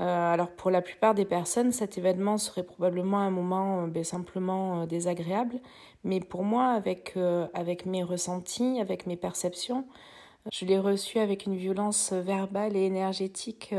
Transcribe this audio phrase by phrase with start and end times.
[0.00, 4.86] Euh, alors pour la plupart des personnes, cet événement serait probablement un moment ben, simplement
[4.86, 5.60] désagréable,
[6.02, 9.84] mais pour moi, avec mes ressentis, avec mes perceptions,
[10.50, 13.74] je l'ai reçu avec une violence verbale et énergétique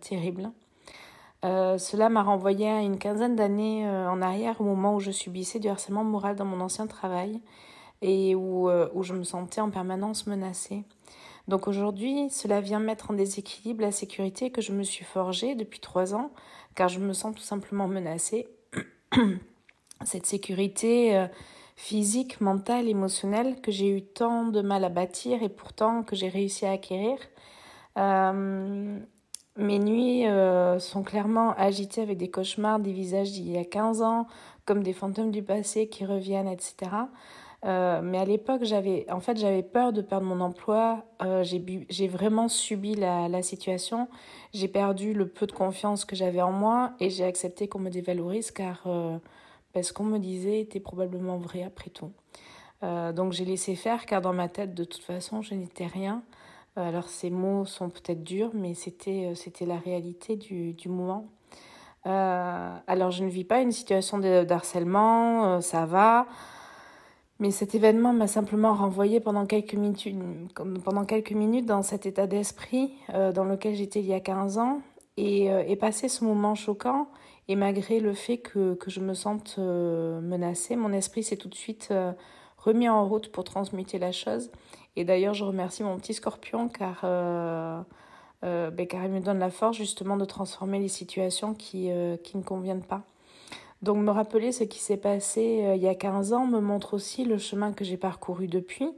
[0.00, 0.50] terrible.
[1.44, 5.10] Euh, cela m'a renvoyé à une quinzaine d'années euh, en arrière, au moment où je
[5.10, 7.40] subissais du harcèlement moral dans mon ancien travail
[8.02, 10.84] et euh, où je me sentais en permanence menacée.
[11.48, 15.80] Donc aujourd'hui, cela vient mettre en déséquilibre la sécurité que je me suis forgée depuis
[15.80, 16.30] trois ans,
[16.74, 18.46] car je me sens tout simplement menacée.
[20.04, 21.26] Cette sécurité
[21.76, 26.28] physique, mentale, émotionnelle que j'ai eu tant de mal à bâtir et pourtant que j'ai
[26.28, 27.18] réussi à acquérir.
[29.60, 34.00] Mes nuits euh, sont clairement agitées avec des cauchemars, des visages d'il y a 15
[34.00, 34.26] ans,
[34.64, 36.90] comme des fantômes du passé qui reviennent, etc.
[37.66, 41.04] Euh, mais à l'époque, j'avais, en fait, j'avais peur de perdre mon emploi.
[41.22, 44.08] Euh, j'ai, vraiment subi la, situation.
[44.54, 47.90] J'ai perdu le peu de confiance que j'avais en moi et j'ai accepté qu'on me
[47.90, 48.88] dévalorise car
[49.74, 52.12] parce ce qu'on me disait était probablement vrai après tout.
[52.82, 56.22] donc j'ai laissé faire car dans ma tête, de toute façon, je n'étais rien.
[56.80, 60.88] Euh, alors ces mots sont peut-être durs, mais c'était, euh, c'était la réalité du, du
[60.88, 61.28] moment.
[62.06, 66.26] Euh, alors je ne vis pas une situation de, harcèlement, ça va.
[67.38, 70.08] Mais cet événement m'a simplement renvoyé pendant quelques minutes,
[70.84, 74.82] pendant quelques minutes dans cet état d'esprit dans lequel j'étais il y a 15 ans.
[75.16, 77.08] Et, et passé ce moment choquant,
[77.48, 81.54] et malgré le fait que, que je me sente menacée, mon esprit s'est tout de
[81.54, 81.94] suite
[82.58, 84.50] remis en route pour transmuter la chose.
[84.96, 87.80] Et d'ailleurs, je remercie mon petit scorpion car, euh,
[88.44, 92.16] euh, ben, car il me donne la force justement de transformer les situations qui, euh,
[92.16, 93.02] qui ne conviennent pas.
[93.82, 97.24] Donc me rappeler ce qui s'est passé il y a 15 ans me montre aussi
[97.24, 98.90] le chemin que j'ai parcouru depuis.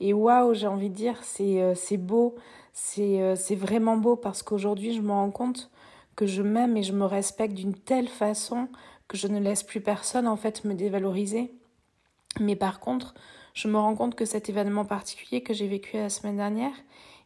[0.00, 2.36] Et waouh, j'ai envie de dire, c'est beau,
[2.72, 5.70] c'est vraiment beau parce qu'aujourd'hui je me rends compte
[6.16, 8.68] que je m'aime et je me respecte d'une telle façon
[9.08, 11.52] que je ne laisse plus personne en fait me dévaloriser.
[12.38, 13.12] Mais par contre,
[13.54, 16.74] je me rends compte que cet événement particulier que j'ai vécu la semaine dernière,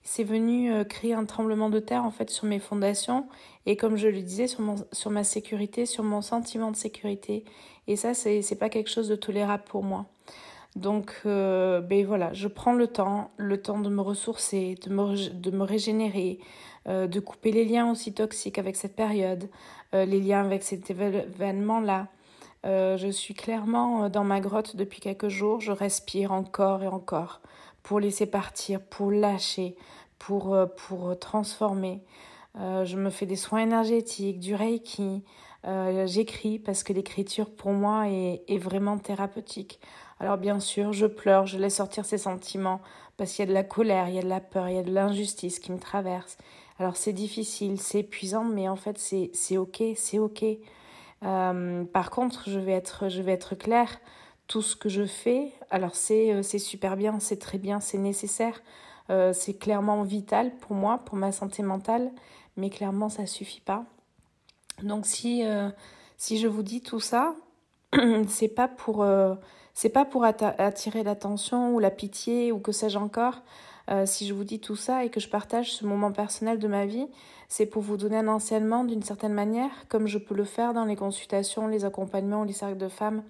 [0.05, 3.27] c'est venu euh, créer un tremblement de terre en fait sur mes fondations
[3.67, 7.45] et comme je le disais sur, mon, sur ma sécurité, sur mon sentiment de sécurité.
[7.89, 10.07] Et ça, c'est, pas quelque chose de tolérable pour moi.
[10.77, 15.31] Donc, euh, ben voilà, je prends le temps, le temps de me ressourcer, de me,
[15.31, 16.39] de me régénérer,
[16.89, 19.49] euh, de couper les liens aussi toxiques avec cette période,
[19.93, 22.09] les liens avec cet événement-là,
[22.65, 25.61] euh, je suis clairement euh, dans ma grotte depuis quelques jours.
[25.61, 27.41] Je respire encore et encore
[27.83, 29.77] pour laisser partir, pour lâcher,
[30.19, 32.03] pour, euh, pour transformer.
[32.57, 35.25] je me fais des soins énergétiques, du reiki.
[36.05, 39.81] J'écris parce que l'écriture pour moi est, est, vraiment thérapeutique.
[40.21, 42.81] Alors bien sûr, je pleure, je laisse sortir ces sentiments
[43.17, 44.79] parce qu'il y a de la colère, il y a de la peur, il y
[44.79, 46.37] a de l'injustice qui me traverse.
[46.79, 50.45] Alors c'est difficile, c'est épuisant, mais en fait c'est ok, c'est ok.
[51.25, 53.23] Euh, par contre, je vais être, je
[53.55, 54.01] claire,
[54.47, 57.99] tout ce que je fais, alors c'est, euh, c'est super bien, c'est très bien, c'est
[57.99, 58.63] nécessaire,
[59.11, 62.11] euh, c'est clairement vital pour moi, pour ma santé mentale,
[62.57, 63.85] mais clairement ça suffit pas.
[64.83, 65.45] Donc si,
[66.17, 67.37] si je vous dis tout ça,
[68.29, 69.07] c'est pas pour
[69.75, 73.43] C'est pas pour attirer l'attention ou la pitié ou que sais-je encore.
[73.91, 76.69] Euh, si je vous dis tout ça et que je partage ce moment personnel de
[76.69, 77.07] ma vie,
[77.49, 80.85] c'est pour vous donner un enseignement d'une certaine manière, comme je peux le faire dans
[80.85, 83.23] les consultations, les accompagnements, les cercles de femmes.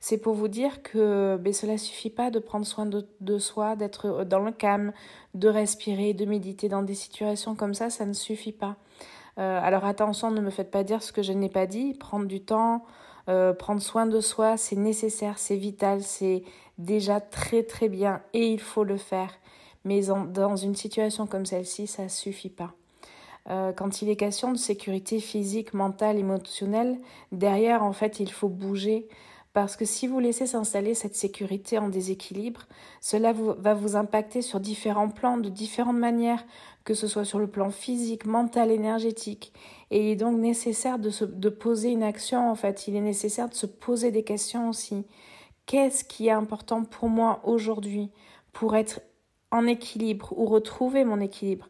[0.00, 4.24] C'est pour vous dire que ben, cela suffit pas de prendre soin de, soi, d'être
[4.24, 4.92] dans le calme,
[5.34, 8.76] de respirer, de méditer dans des situations comme ça, ça ne suffit pas.
[9.38, 11.94] Euh, alors attention, ne me faites pas dire ce que je n'ai pas dit.
[11.94, 12.84] Prendre du temps,
[13.28, 16.44] euh, prendre soin de soi, c'est nécessaire, c'est vital, c'est
[16.78, 19.30] déjà très très bien et il faut le faire.
[19.86, 22.74] Mais dans une situation comme celle-ci, ça ne suffit pas.
[23.48, 26.98] Euh, quand il est question de sécurité physique, mentale, émotionnelle,
[27.30, 29.06] derrière, en fait, il faut bouger.
[29.52, 32.66] Parce que si vous laissez s'installer cette sécurité en déséquilibre,
[33.00, 36.44] cela va vous impacter sur différents plans, de différentes manières,
[36.84, 39.52] que ce soit sur le plan physique, mental, énergétique.
[39.92, 42.88] Et il est donc nécessaire de, se, de poser une action, en fait.
[42.88, 45.06] Il est nécessaire de se poser des questions aussi.
[45.66, 48.10] Qu'est-ce qui est important pour moi aujourd'hui
[48.52, 49.00] pour être
[49.50, 51.68] en équilibre ou retrouver mon équilibre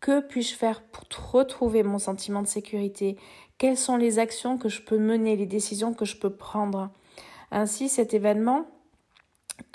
[0.00, 3.16] Que puis-je faire pour retrouver mon sentiment de sécurité?
[3.58, 6.90] Quelles sont les actions que je peux mener, les décisions que je peux prendre?
[7.50, 8.66] Ainsi, cet événement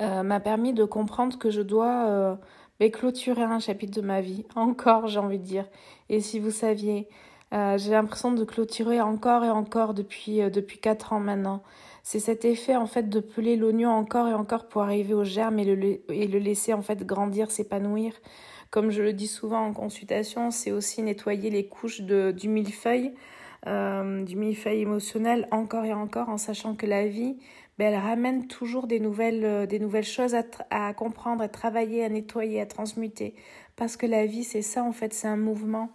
[0.01, 2.36] euh, m'a permis de comprendre que je dois euh,
[2.80, 4.45] ben, clôturer un chapitre de ma vie.
[4.56, 5.66] Encore, j'ai envie de dire.
[6.10, 7.07] Et si vous saviez,
[7.54, 11.63] euh, j'ai l'impression de clôturer encore et encore depuis, depuis 4 ans maintenant.
[12.11, 15.59] C'est cet effet en fait de peler l'oignon encore et encore pour arriver au germe
[15.59, 18.13] et le, et le laisser en fait grandir, s'épanouir.
[18.71, 23.13] Comme je le dis souvent en consultation, c'est aussi nettoyer les couches de, du millefeuille,
[23.67, 27.38] euh, du millefeuille émotionnel encore et encore en sachant que la vie,
[27.77, 30.41] ben, elle ramène toujours des nouvelles, euh, des nouvelles choses à,
[30.71, 33.35] à comprendre, à travailler, à nettoyer, à transmuter.
[33.75, 35.91] Parce que la vie, c'est ça en fait, c'est un mouvement.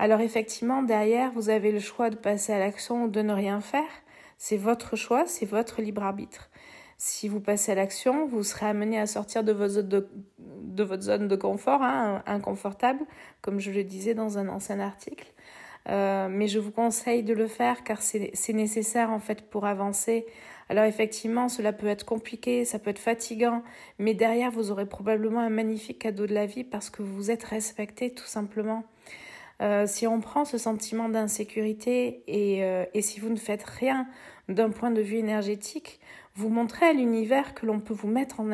[0.00, 3.60] Alors effectivement, derrière, vous avez le choix de passer à l'action ou de ne rien
[3.60, 3.84] faire.
[4.38, 6.48] C'est votre choix, c'est votre libre arbitre.
[6.96, 11.82] Si vous passez à l'action, vous serez amené à sortir de, votre zone de confort,
[11.82, 13.04] hein, inconfortable,
[13.40, 15.32] comme je le disais dans un ancien article.
[15.88, 20.26] Euh, mais je vous conseille de le faire car c'est nécessaire en fait pour avancer.
[20.68, 23.62] Alors effectivement, cela peut être compliqué, ça peut être fatigant,
[23.98, 27.44] mais derrière, vous aurez probablement un magnifique cadeau de la vie parce que vous êtes
[27.44, 28.84] respecté tout simplement.
[29.60, 34.06] Euh, si on prend ce sentiment d'insécurité et, euh, et si vous ne faites rien
[34.48, 36.00] d'un point de vue énergétique,
[36.36, 38.50] vous montrez à l'univers que l'on peut vous mettre en,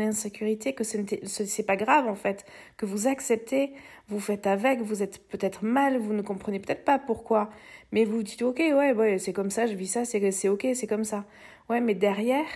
[0.00, 2.44] insécurité, que ce n'est pas grave en fait,
[2.76, 3.72] que vous acceptez,
[4.08, 7.50] vous faites avec, vous êtes peut-être mal, vous ne comprenez peut-être pas pourquoi,
[7.92, 10.86] mais vous dites ok, ouais, ouais c'est comme ça, je vis ça, c'est ok, c'est
[10.88, 11.24] comme ça.
[11.70, 12.46] Ouais, mais derrière,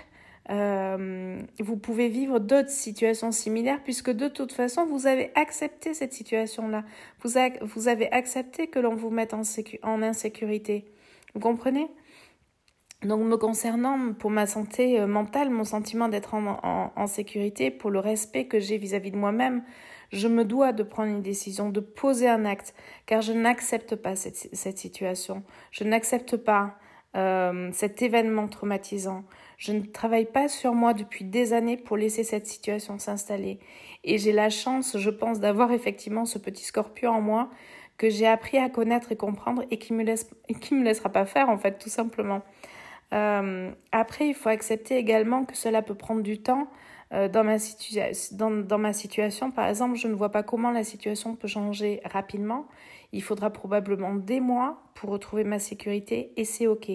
[0.51, 6.13] euh, vous pouvez vivre d'autres situations similaires puisque de toute façon, vous avez accepté cette
[6.13, 6.85] situation-là.
[7.23, 10.85] Vous, avez accepté que l'on vous mette en, insécurité.
[11.35, 11.89] Vous comprenez?
[13.03, 17.99] Donc me concernant pour ma santé euh, mentale, mon sentiment d'être en, sécurité, pour le
[17.99, 19.65] respect que j'ai vis-à-vis de moi-même,
[20.13, 22.75] je me dois de prendre une décision, de poser un acte,
[23.07, 25.43] car je n'accepte pas cette, situation.
[25.73, 26.77] Je n'accepte pas
[27.17, 29.25] euh, cet événement traumatisant.
[29.59, 33.59] Je ne travaille pas sur moi depuis des années pour laisser cette situation s'installer.
[34.05, 37.51] Et j'ai la chance, je pense, d'avoir effectivement ce petit scorpion en moi
[37.99, 40.29] que j'ai appris à connaître et comprendre et qui me laisse,
[40.61, 42.43] qui me laissera pas faire en fait, tout simplement.
[43.13, 46.69] Euh, après, il faut accepter également que cela peut prendre du temps.
[47.13, 47.45] Euh, dans,
[48.79, 52.67] ma situation, par exemple, je ne vois pas comment la situation peut changer rapidement.
[53.13, 56.91] Il faudra probablement des mois pour retrouver ma sécurité et c'est OK.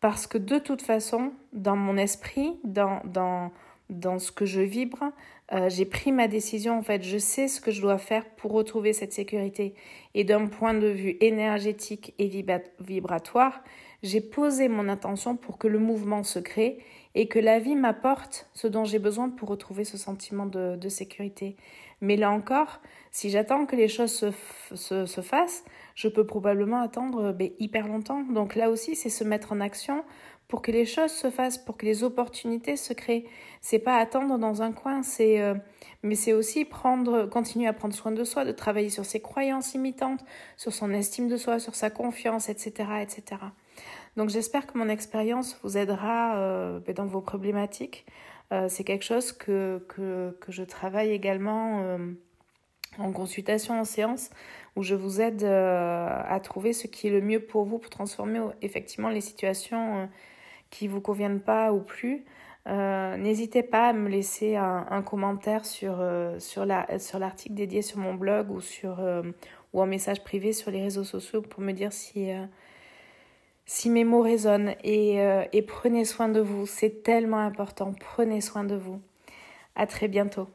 [0.00, 3.50] Parce que de toute façon, dans mon esprit, dans, dans,
[3.90, 5.12] dans ce que je vibre,
[5.52, 6.78] euh, j'ai pris ma décision.
[6.78, 9.74] En fait, je sais ce que je dois faire pour retrouver cette sécurité.
[10.14, 12.44] Et d'un point de vue énergétique et
[12.80, 13.62] vibratoire,
[14.02, 16.78] j'ai posé mon intention pour que le mouvement se crée
[17.18, 21.56] et que la vie m'apporte ce dont j'ai besoin pour retrouver ce sentiment de, sécurité.
[22.00, 24.30] Mais là encore, si j'attends que les choses se,
[24.76, 25.64] se, se fassent,
[25.96, 28.22] je peux probablement attendre ben, hyper longtemps.
[28.22, 30.04] Donc là aussi, c'est se mettre en action
[30.46, 33.26] pour que les choses se fassent, pour que les opportunités se créent.
[33.60, 35.54] C'est pas attendre dans un coin, c'est euh,
[36.04, 39.74] mais c'est aussi prendre, continuer à prendre soin de soi, de travailler sur ses croyances
[39.74, 40.24] imitantes,
[40.56, 43.42] sur son estime de soi, sur sa confiance, etc., etc.
[44.18, 48.04] Donc j'espère que mon expérience vous aidera euh, ben, dans vos problématiques.
[48.52, 51.98] Euh, c'est quelque chose que, que, je travaille également euh,
[52.98, 54.30] en consultation, en séance,
[54.74, 58.40] où je vous aide à trouver ce qui est le mieux pour vous pour transformer
[58.60, 60.08] effectivement les situations
[60.70, 62.24] qui vous conviennent pas ou plus.
[62.66, 66.04] N'hésitez pas à me laisser un, commentaire sur,
[66.38, 67.20] sur l'article sur
[67.50, 69.00] dédié sur mon blog ou, sur,
[69.72, 72.30] ou un message privé sur les réseaux sociaux pour me dire si
[73.68, 76.66] si mes mots résonnent et, euh, et prenez soin de vous.
[76.66, 77.92] C'est tellement important.
[78.00, 79.00] Prenez soin de vous.
[79.76, 80.48] À très bientôt.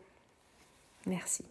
[1.05, 1.45] Merci.